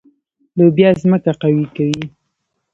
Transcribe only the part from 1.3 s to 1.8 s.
قوي